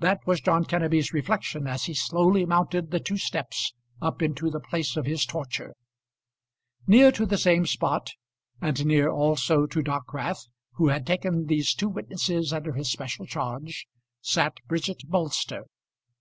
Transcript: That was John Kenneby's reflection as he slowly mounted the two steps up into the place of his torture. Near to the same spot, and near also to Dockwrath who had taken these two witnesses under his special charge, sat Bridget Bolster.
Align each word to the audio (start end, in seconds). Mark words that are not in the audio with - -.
That 0.00 0.18
was 0.26 0.40
John 0.40 0.64
Kenneby's 0.64 1.12
reflection 1.12 1.68
as 1.68 1.84
he 1.84 1.94
slowly 1.94 2.44
mounted 2.44 2.90
the 2.90 2.98
two 2.98 3.16
steps 3.16 3.72
up 4.00 4.20
into 4.20 4.50
the 4.50 4.58
place 4.58 4.96
of 4.96 5.06
his 5.06 5.24
torture. 5.24 5.76
Near 6.88 7.12
to 7.12 7.24
the 7.24 7.38
same 7.38 7.64
spot, 7.66 8.10
and 8.60 8.84
near 8.84 9.08
also 9.08 9.66
to 9.66 9.80
Dockwrath 9.80 10.48
who 10.72 10.88
had 10.88 11.06
taken 11.06 11.46
these 11.46 11.74
two 11.74 11.88
witnesses 11.88 12.52
under 12.52 12.72
his 12.72 12.90
special 12.90 13.24
charge, 13.24 13.86
sat 14.20 14.54
Bridget 14.66 15.02
Bolster. 15.06 15.66